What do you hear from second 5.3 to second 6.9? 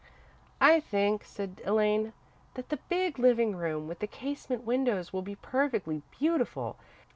perfectly beautiful.